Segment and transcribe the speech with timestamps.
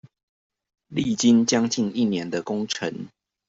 [0.89, 3.09] 歷經將近一年的工程